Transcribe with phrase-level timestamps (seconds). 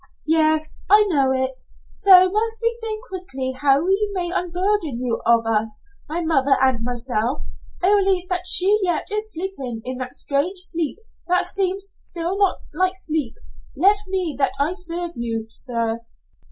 [0.25, 1.61] Yes, I know it.
[1.87, 6.83] So must we think quickly how we may unburden you of us my mother and
[6.83, 7.41] myself
[7.83, 13.35] only that she yet is sleeping that strange sleep that seems still not like sleep.
[13.77, 15.99] Let me that I serve you, sir?"